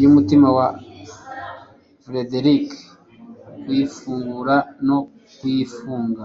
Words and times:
y'umutima 0.00 0.48
wa 0.56 0.66
Frederick 2.04 2.68
kuyifungura 3.62 4.56
no 4.86 4.98
kuyifunga 5.36 6.24